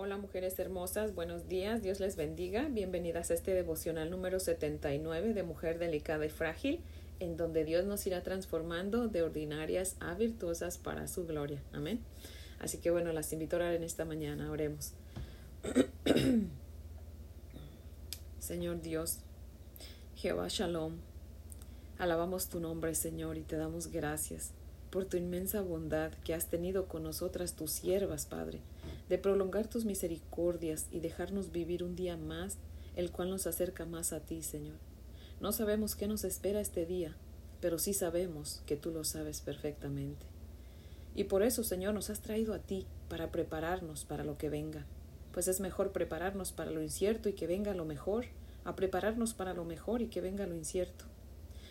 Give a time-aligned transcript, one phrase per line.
[0.00, 2.68] Hola mujeres hermosas, buenos días, Dios les bendiga.
[2.68, 6.78] Bienvenidas a este devocional número 79 de Mujer Delicada y Frágil,
[7.18, 11.60] en donde Dios nos irá transformando de ordinarias a virtuosas para su gloria.
[11.72, 11.98] Amén.
[12.60, 14.92] Así que bueno, las invito a orar en esta mañana, oremos.
[18.38, 19.18] Señor Dios,
[20.14, 20.92] Jehová Shalom,
[21.98, 24.52] alabamos tu nombre, Señor, y te damos gracias
[24.90, 28.60] por tu inmensa bondad que has tenido con nosotras, tus siervas, Padre
[29.08, 32.58] de prolongar tus misericordias y dejarnos vivir un día más,
[32.96, 34.76] el cual nos acerca más a ti, Señor.
[35.40, 37.16] No sabemos qué nos espera este día,
[37.60, 40.26] pero sí sabemos que tú lo sabes perfectamente.
[41.14, 44.86] Y por eso, Señor, nos has traído a ti para prepararnos para lo que venga,
[45.32, 48.26] pues es mejor prepararnos para lo incierto y que venga lo mejor,
[48.64, 51.04] a prepararnos para lo mejor y que venga lo incierto.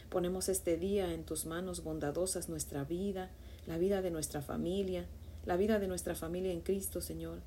[0.09, 3.29] Ponemos este día en tus manos bondadosas nuestra vida,
[3.65, 5.05] la vida de nuestra familia,
[5.47, 7.39] la vida de nuestra familia en Cristo, Señor.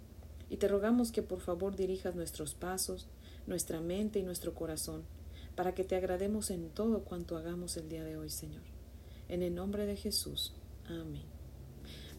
[0.48, 3.06] Y te rogamos que por favor dirijas nuestros pasos,
[3.46, 5.04] nuestra mente y nuestro corazón,
[5.54, 8.62] para que te agrademos en todo cuanto hagamos el día de hoy, Señor.
[9.28, 10.54] En el nombre de Jesús.
[10.88, 11.24] Amén.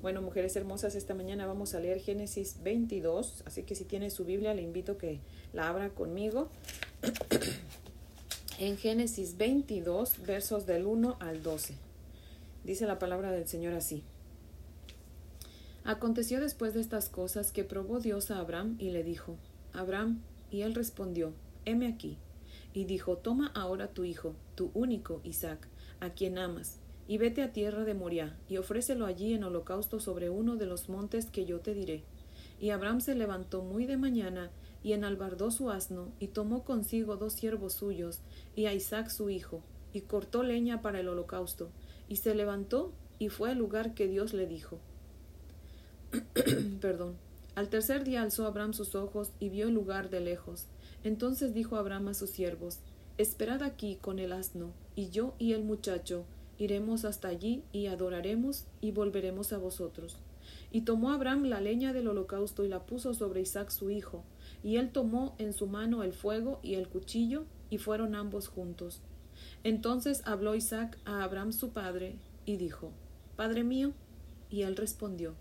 [0.03, 4.23] Bueno, mujeres hermosas, esta mañana vamos a leer Génesis 22, así que si tiene su
[4.23, 5.19] Biblia le invito a que
[5.51, 6.49] la abra conmigo.
[8.59, 11.73] en Génesis 22, versos del 1 al 12.
[12.63, 14.03] Dice la palabra del Señor así.
[15.83, 19.37] Aconteció después de estas cosas que probó Dios a Abraham y le dijo,
[19.73, 21.33] Abraham, y él respondió,
[21.65, 22.17] heme aquí.
[22.73, 25.67] Y dijo, toma ahora tu hijo, tu único Isaac,
[25.99, 30.29] a quien amas, y vete a tierra de Moriah, y ofrécelo allí en holocausto sobre
[30.29, 32.03] uno de los montes que yo te diré.
[32.59, 34.51] Y Abraham se levantó muy de mañana,
[34.83, 38.19] y enalbardó su asno, y tomó consigo dos siervos suyos,
[38.55, 41.71] y a Isaac su hijo, y cortó leña para el holocausto,
[42.07, 44.79] y se levantó, y fue al lugar que Dios le dijo.
[46.81, 47.15] Perdón.
[47.55, 50.67] Al tercer día alzó Abraham sus ojos y vio el lugar de lejos.
[51.03, 52.79] Entonces dijo Abraham a sus siervos,
[53.17, 56.25] Esperad aquí con el asno, y yo y el muchacho
[56.57, 60.17] iremos hasta allí y adoraremos y volveremos a vosotros.
[60.71, 64.23] Y tomó Abraham la leña del holocausto y la puso sobre Isaac su hijo,
[64.63, 69.01] y él tomó en su mano el fuego y el cuchillo, y fueron ambos juntos.
[69.63, 72.91] Entonces habló Isaac a Abraham su padre, y dijo,
[73.35, 73.93] Padre mío.
[74.49, 75.35] Y él respondió,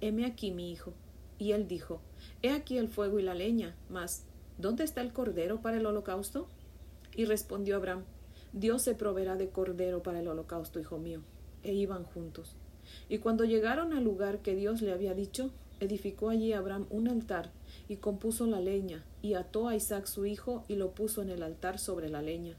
[0.00, 0.92] heme aquí mi hijo.
[1.38, 2.00] Y él dijo,
[2.42, 4.24] He aquí el fuego y la leña, mas
[4.58, 6.48] ¿dónde está el cordero para el holocausto?
[7.14, 8.04] Y respondió Abraham,
[8.52, 11.20] Dios se proveerá de cordero para el holocausto, hijo mío.
[11.62, 12.54] E iban juntos.
[13.08, 15.50] Y cuando llegaron al lugar que Dios le había dicho,
[15.80, 17.50] edificó allí Abraham un altar,
[17.88, 21.42] y compuso la leña, y ató a Isaac su hijo, y lo puso en el
[21.42, 22.56] altar sobre la leña.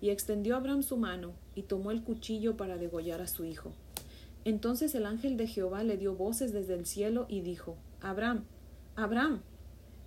[0.00, 3.72] Y extendió Abraham su mano, y tomó el cuchillo para degollar a su hijo.
[4.44, 8.44] Entonces el ángel de Jehová le dio voces desde el cielo y dijo, Abraham,
[8.96, 9.42] Abraham.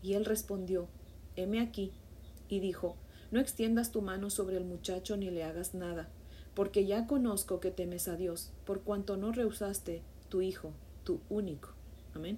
[0.02, 0.88] Y él respondió,
[1.36, 1.92] heme aquí.
[2.48, 2.98] Y dijo,
[3.32, 6.10] no extiendas tu mano sobre el muchacho ni le hagas nada,
[6.54, 11.70] porque ya conozco que temes a Dios, por cuanto no rehusaste tu hijo, tu único.
[12.14, 12.38] Amén.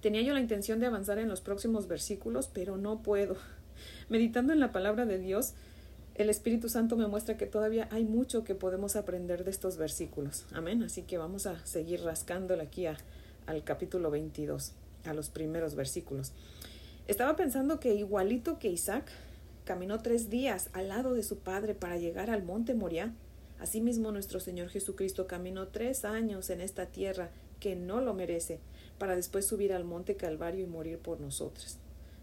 [0.00, 3.36] Tenía yo la intención de avanzar en los próximos versículos, pero no puedo.
[4.08, 5.54] Meditando en la palabra de Dios,
[6.22, 10.44] el Espíritu Santo me muestra que todavía hay mucho que podemos aprender de estos versículos.
[10.52, 10.82] Amén.
[10.82, 14.72] Así que vamos a seguir rascándole aquí al capítulo 22,
[15.04, 16.32] a los primeros versículos.
[17.08, 19.10] Estaba pensando que igualito que Isaac
[19.64, 23.14] caminó tres días al lado de su padre para llegar al monte Moriah,
[23.58, 28.58] asimismo nuestro Señor Jesucristo caminó tres años en esta tierra que no lo merece,
[28.98, 31.78] para después subir al monte Calvario y morir por nosotros.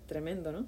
[0.07, 0.65] Tremendo, ¿no?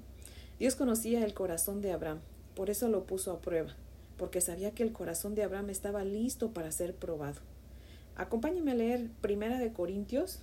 [0.58, 2.20] Dios conocía el corazón de Abraham
[2.60, 3.74] por eso lo puso a prueba,
[4.18, 7.40] porque sabía que el corazón de Abraham estaba listo para ser probado.
[8.16, 10.40] Acompáñenme a leer Primera de Corintios.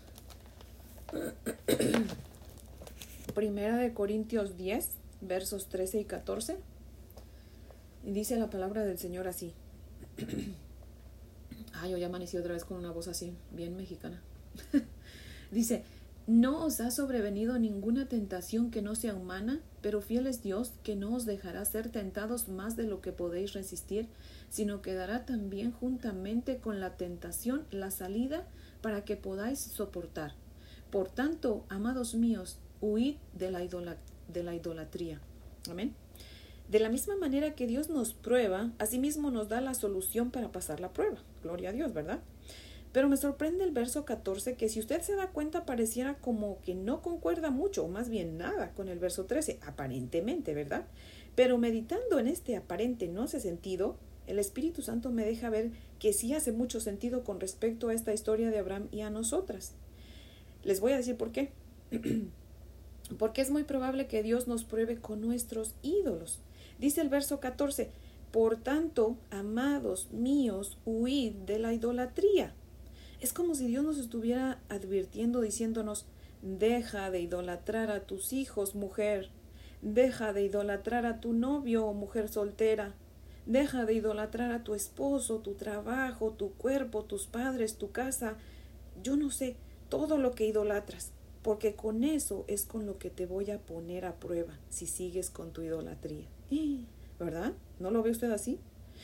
[3.35, 4.89] Primera de Corintios 10,
[5.21, 6.57] versos 13 y 14.
[8.03, 9.53] Y dice la palabra del Señor así.
[11.73, 14.23] Ay, yo ya amanecí otra vez con una voz así, bien mexicana.
[15.51, 15.83] dice,
[16.27, 20.97] no os ha sobrevenido ninguna tentación que no sea humana, pero fiel es Dios que
[20.97, 24.09] no os dejará ser tentados más de lo que podéis resistir,
[24.49, 28.45] sino que dará también juntamente con la tentación la salida
[28.81, 30.33] para que podáis soportar.
[30.91, 35.21] Por tanto, amados míos, huid de la, idolatría.
[35.69, 35.95] Amén.
[36.69, 40.81] De la misma manera que Dios nos prueba, asimismo nos da la solución para pasar
[40.81, 41.23] la prueba.
[41.41, 42.19] Gloria a Dios, ¿verdad?
[42.91, 46.73] Pero me sorprende el verso 14 que si usted se da cuenta pareciera como que
[46.73, 50.85] no concuerda mucho o más bien nada con el verso 13, aparentemente, ¿verdad?
[51.35, 56.13] Pero meditando en este aparente no hace sentido, el Espíritu Santo me deja ver que
[56.13, 59.73] sí hace mucho sentido con respecto a esta historia de Abraham y a nosotras.
[60.63, 61.51] Les voy a decir por qué.
[63.17, 66.39] Porque es muy probable que Dios nos pruebe con nuestros ídolos.
[66.77, 67.89] Dice el verso 14,
[68.31, 72.53] por tanto, amados míos, huid de la idolatría.
[73.19, 76.05] Es como si Dios nos estuviera advirtiendo, diciéndonos,
[76.41, 79.29] deja de idolatrar a tus hijos, mujer,
[79.81, 82.93] deja de idolatrar a tu novio mujer soltera,
[83.45, 88.37] deja de idolatrar a tu esposo, tu trabajo, tu cuerpo, tus padres, tu casa,
[89.03, 89.55] yo no sé,
[89.89, 91.11] todo lo que idolatras
[91.47, 95.29] porque con eso es con lo que te voy a poner a prueba si sigues
[95.29, 96.25] con tu idolatría.
[97.17, 97.53] ¿Verdad?
[97.79, 98.59] ¿No lo ve usted así?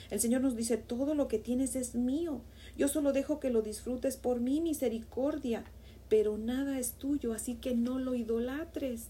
[0.10, 2.42] El Señor nos dice, todo lo que tienes es mío.
[2.78, 5.64] Yo solo dejo que lo disfrutes por mi misericordia,
[6.10, 9.08] pero nada es tuyo, así que no lo idolatres.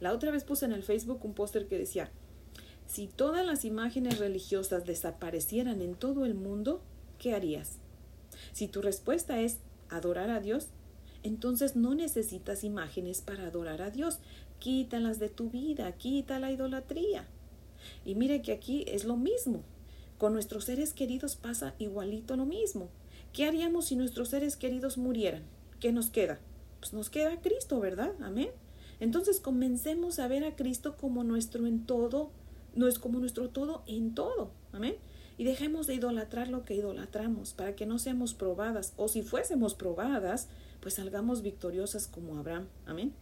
[0.00, 2.10] La otra vez puse en el Facebook un póster que decía,
[2.86, 6.80] si todas las imágenes religiosas desaparecieran en todo el mundo,
[7.18, 7.76] ¿qué harías?
[8.52, 9.58] Si tu respuesta es
[9.90, 10.68] adorar a Dios,
[11.22, 14.18] entonces no necesitas imágenes para adorar a Dios.
[14.58, 17.26] Quítalas de tu vida, quita la idolatría.
[18.04, 19.62] Y mire que aquí es lo mismo.
[20.18, 22.88] Con nuestros seres queridos pasa igualito lo mismo.
[23.32, 25.44] ¿Qué haríamos si nuestros seres queridos murieran?
[25.78, 26.40] ¿Qué nos queda?
[26.80, 28.12] Pues nos queda Cristo, ¿verdad?
[28.20, 28.50] Amén.
[28.98, 32.32] Entonces comencemos a ver a Cristo como nuestro en todo,
[32.74, 34.50] no es como nuestro todo en todo.
[34.72, 34.96] Amén.
[35.36, 38.94] Y dejemos de idolatrar lo que idolatramos para que no seamos probadas.
[38.96, 40.48] O si fuésemos probadas,
[40.80, 42.66] pues salgamos victoriosas como Abraham.
[42.86, 43.12] Amén.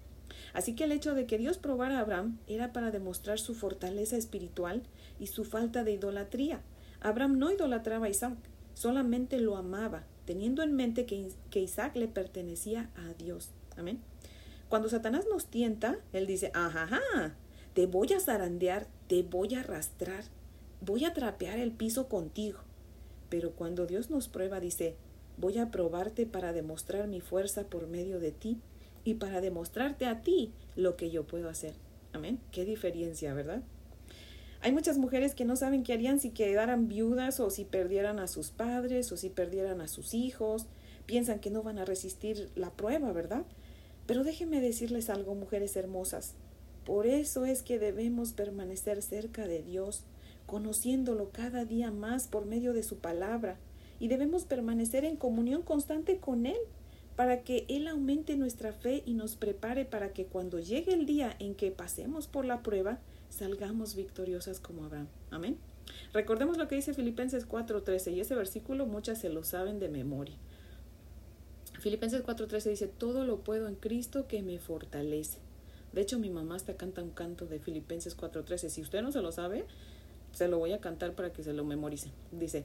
[0.55, 4.17] Así que el hecho de que Dios probara a Abraham era para demostrar su fortaleza
[4.17, 4.83] espiritual
[5.21, 6.63] y su falta de idolatría.
[7.01, 8.37] Abraham no idolatraba a Isaac,
[8.75, 13.51] solamente lo amaba, teniendo en mente que, que Isaac le pertenecía a Dios.
[13.77, 14.01] Amén.
[14.69, 17.01] Cuando Satanás nos tienta, él dice, ajá,
[17.75, 20.25] te voy a zarandear, te voy a arrastrar,
[20.81, 22.61] voy a trapear el piso contigo.
[23.29, 24.97] Pero cuando Dios nos prueba, dice,
[25.39, 28.59] Voy a probarte para demostrar mi fuerza por medio de ti
[29.05, 31.75] y para demostrarte a ti lo que yo puedo hacer.
[32.15, 32.41] Amén.
[32.53, 33.63] Qué diferencia, ¿verdad?
[34.67, 38.27] Hay muchas mujeres que no saben qué harían si quedaran viudas o si perdieran a
[38.27, 40.67] sus padres o si perdieran a sus hijos.
[41.07, 43.45] Piensan que no van a resistir la prueba, ¿verdad?
[44.07, 46.35] Pero déjenme decirles algo, mujeres hermosas.
[46.85, 50.03] Por eso es que debemos permanecer cerca de Dios,
[50.47, 53.59] conociéndolo cada día más por medio de su palabra,
[54.01, 56.59] y debemos permanecer en comunión constante con Él
[57.17, 61.35] para que Él aumente nuestra fe y nos prepare para que cuando llegue el día
[61.39, 62.99] en que pasemos por la prueba,
[63.31, 65.09] salgamos victoriosas como Abraham.
[65.31, 65.57] Amén.
[66.13, 70.37] Recordemos lo que dice Filipenses 4:13 y ese versículo muchas se lo saben de memoria.
[71.81, 75.39] Filipenses 4:13 dice, todo lo puedo en Cristo que me fortalece.
[75.93, 78.69] De hecho, mi mamá hasta canta un canto de Filipenses 4:13.
[78.69, 79.65] Si usted no se lo sabe,
[80.33, 82.11] se lo voy a cantar para que se lo memorice.
[82.33, 82.65] Dice,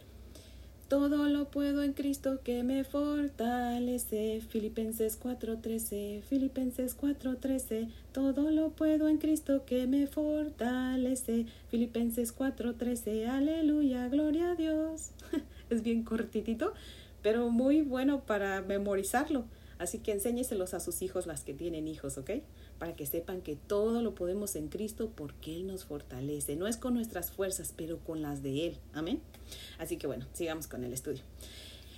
[0.92, 4.42] todo lo puedo en Cristo que me fortalece.
[4.50, 7.88] Filipenses 4:13, Filipenses 4:13.
[8.12, 11.46] Todo lo puedo en Cristo que me fortalece.
[11.70, 15.12] Filipenses 4:13, aleluya, gloria a Dios.
[15.70, 16.74] es bien cortitito,
[17.24, 19.46] pero muy bueno para memorizarlo.
[19.80, 22.32] Así que enséñeselos a sus hijos, las que tienen hijos, ¿ok?
[22.82, 26.56] Para que sepan que todo lo podemos en Cristo porque Él nos fortalece.
[26.56, 28.78] No es con nuestras fuerzas, pero con las de Él.
[28.94, 29.22] Amén.
[29.78, 31.22] Así que bueno, sigamos con el estudio.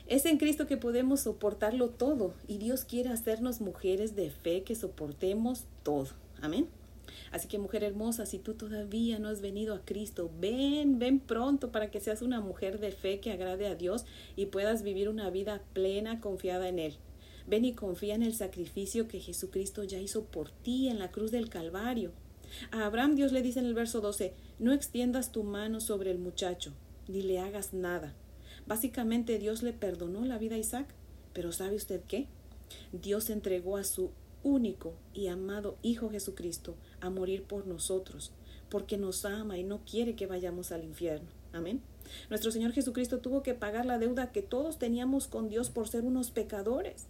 [0.07, 4.75] Es en Cristo que podemos soportarlo todo y Dios quiere hacernos mujeres de fe que
[4.75, 6.09] soportemos todo.
[6.41, 6.67] Amén.
[7.31, 11.71] Así que mujer hermosa, si tú todavía no has venido a Cristo, ven, ven pronto
[11.71, 14.03] para que seas una mujer de fe que agrade a Dios
[14.35, 16.97] y puedas vivir una vida plena confiada en Él.
[17.47, 21.31] Ven y confía en el sacrificio que Jesucristo ya hizo por ti en la cruz
[21.31, 22.11] del Calvario.
[22.71, 26.19] A Abraham Dios le dice en el verso 12, no extiendas tu mano sobre el
[26.19, 26.73] muchacho,
[27.07, 28.13] ni le hagas nada.
[28.65, 30.87] Básicamente Dios le perdonó la vida a Isaac,
[31.33, 32.27] pero ¿sabe usted qué?
[32.91, 34.11] Dios entregó a su
[34.43, 38.31] único y amado Hijo Jesucristo a morir por nosotros,
[38.69, 41.29] porque nos ama y no quiere que vayamos al infierno.
[41.51, 41.81] Amén.
[42.29, 46.03] Nuestro Señor Jesucristo tuvo que pagar la deuda que todos teníamos con Dios por ser
[46.03, 47.07] unos pecadores.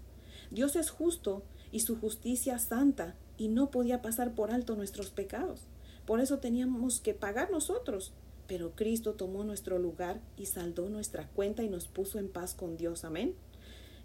[0.53, 5.61] Dios es justo y su justicia santa y no podía pasar por alto nuestros pecados.
[6.05, 8.13] Por eso teníamos que pagar nosotros
[8.47, 12.77] pero Cristo tomó nuestro lugar y saldó nuestra cuenta y nos puso en paz con
[12.77, 13.05] Dios.
[13.05, 13.35] Amén.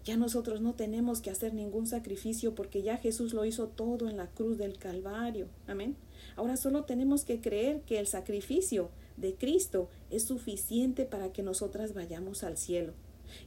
[0.05, 4.17] Ya nosotros no tenemos que hacer ningún sacrificio porque ya Jesús lo hizo todo en
[4.17, 5.49] la cruz del Calvario.
[5.67, 5.97] Amén.
[6.35, 11.93] Ahora solo tenemos que creer que el sacrificio de Cristo es suficiente para que nosotras
[11.93, 12.93] vayamos al cielo.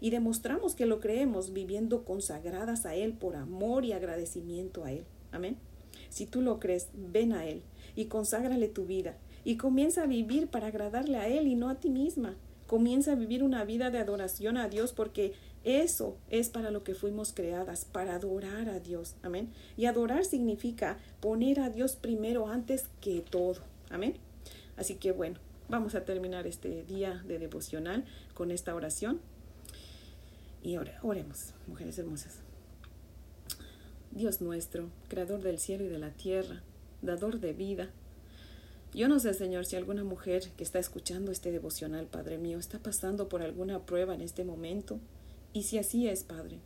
[0.00, 5.04] Y demostramos que lo creemos viviendo consagradas a Él por amor y agradecimiento a Él.
[5.30, 5.56] Amén.
[6.08, 7.62] Si tú lo crees, ven a Él
[7.96, 11.76] y conságrale tu vida y comienza a vivir para agradarle a Él y no a
[11.76, 12.36] ti misma.
[12.66, 15.34] Comienza a vivir una vida de adoración a Dios porque
[15.64, 19.14] Eso es para lo que fuimos creadas, para adorar a Dios.
[19.22, 19.52] Amén.
[19.76, 23.60] Y adorar significa poner a Dios primero antes que todo.
[23.88, 24.14] Amén.
[24.76, 29.20] Así que bueno, vamos a terminar este día de devocional con esta oración.
[30.62, 32.38] Y oremos, mujeres hermosas.
[34.12, 36.62] Dios nuestro, creador del cielo y de la tierra,
[37.00, 37.90] dador de vida.
[38.94, 42.78] Yo no sé, Señor, si alguna mujer que está escuchando este devocional, Padre mío, está
[42.78, 45.00] pasando por alguna prueba en este momento.
[45.52, 46.60] Y si así es, Padre,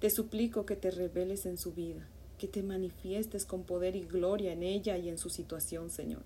[0.00, 4.52] te suplico que te reveles en su vida, que te manifiestes con poder y gloria
[4.52, 6.22] en ella y en su situación, Señor.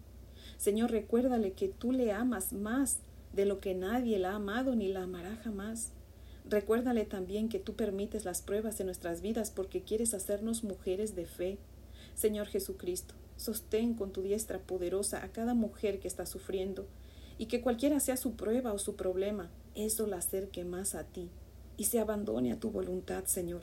[0.56, 2.98] Señor, recuérdale que tú le amas más
[3.32, 5.92] de lo que nadie la ha amado ni la amará jamás.
[6.50, 11.24] Recuérdale también que tú permites las pruebas en nuestras vidas porque quieres hacernos mujeres de
[11.24, 11.58] fe.
[12.16, 16.88] Señor Jesucristo, sostén con tu diestra poderosa a cada mujer que está sufriendo
[17.38, 21.30] y que cualquiera sea su prueba o su problema, eso la acerque más a ti
[21.76, 23.62] y se abandone a tu voluntad, Señor.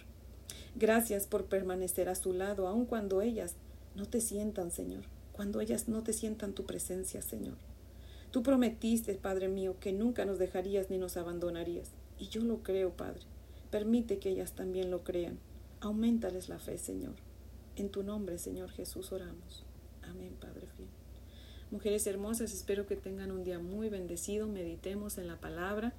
[0.75, 3.55] Gracias por permanecer a su lado, aun cuando ellas
[3.95, 5.03] no te sientan, Señor,
[5.33, 7.57] cuando ellas no te sientan tu presencia, Señor.
[8.31, 11.91] Tú prometiste, Padre mío, que nunca nos dejarías ni nos abandonarías.
[12.19, 13.21] Y yo lo creo, Padre.
[13.69, 15.39] Permite que ellas también lo crean.
[15.81, 17.15] Aumentales la fe, Señor.
[17.75, 19.63] En tu nombre, Señor Jesús, oramos.
[20.03, 20.89] Amén, Padre fiel.
[21.69, 24.47] Mujeres hermosas, espero que tengan un día muy bendecido.
[24.47, 25.93] Meditemos en la palabra.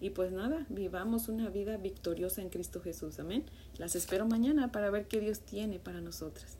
[0.00, 3.18] Y pues nada, vivamos una vida victoriosa en Cristo Jesús.
[3.18, 3.44] Amén.
[3.78, 6.56] Las espero mañana para ver qué Dios tiene para nosotras.